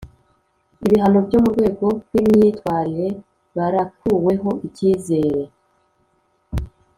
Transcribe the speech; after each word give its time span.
ibihano 0.85 1.19
byo 1.27 1.37
mu 1.43 1.49
rwego 1.53 1.85
rw’imyitwarire, 2.07 3.07
barakuweho 3.55 4.49
icyizere, 4.67 5.41